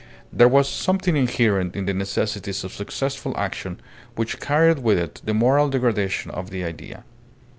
There 0.33 0.47
was 0.47 0.67
something 0.67 1.15
inherent 1.15 1.75
in 1.75 1.85
the 1.85 1.93
necessities 1.93 2.63
of 2.63 2.73
successful 2.73 3.37
action 3.37 3.79
which 4.15 4.39
carried 4.39 4.79
with 4.79 4.97
it 4.97 5.21
the 5.23 5.35
moral 5.35 5.69
degradation 5.69 6.31
of 6.31 6.49
the 6.49 6.63
idea. 6.63 7.03